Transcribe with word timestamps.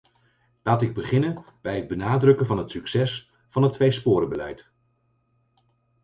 Laat 0.63 0.81
ik 0.81 0.93
beginnen 0.93 1.43
bij 1.61 1.75
het 1.75 1.87
benadrukken 1.87 2.45
van 2.45 2.57
het 2.57 2.71
succes 2.71 3.31
van 3.49 3.63
het 3.63 3.73
tweesporenbeleid. 3.73 4.67